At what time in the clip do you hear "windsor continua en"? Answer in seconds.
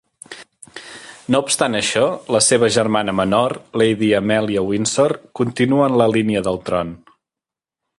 4.73-6.03